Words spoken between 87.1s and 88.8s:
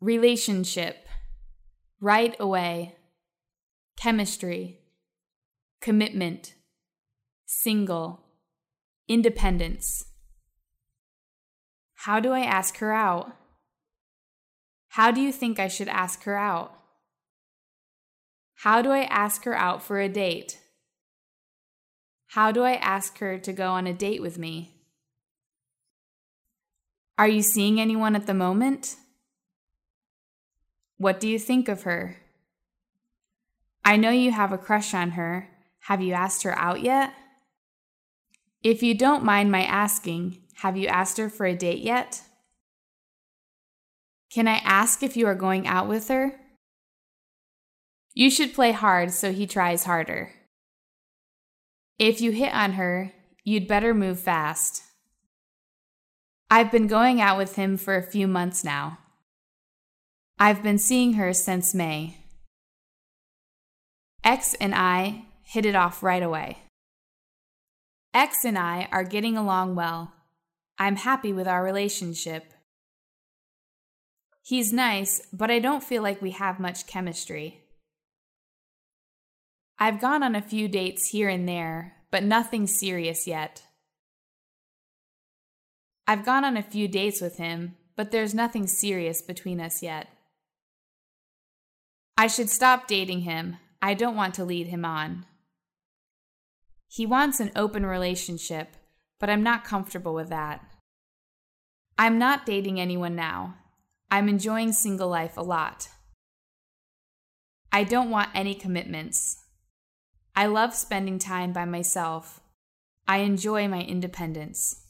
with him, but there's nothing